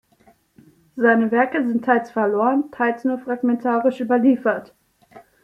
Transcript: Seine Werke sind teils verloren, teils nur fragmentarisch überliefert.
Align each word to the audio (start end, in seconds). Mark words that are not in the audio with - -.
Seine 0.95 1.29
Werke 1.29 1.63
sind 1.67 1.85
teils 1.85 2.09
verloren, 2.09 2.71
teils 2.71 3.03
nur 3.03 3.19
fragmentarisch 3.19 3.99
überliefert. 3.99 4.73